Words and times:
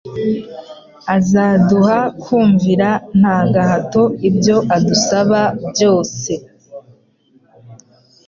Azaduha 1.15 1.99
kumvira 2.21 2.89
nta 3.19 3.37
gahato 3.53 4.03
ibyo 4.29 4.57
adusaba 4.75 5.41
byose 5.69 6.31